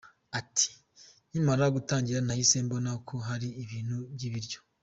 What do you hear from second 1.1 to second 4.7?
«Nkimara gutangira nahise mbona ko ari ibintu by’ibiryo.